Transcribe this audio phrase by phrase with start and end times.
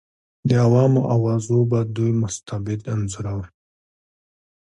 [0.47, 3.49] د عوامو اوازو به دوی مستبد انځورول.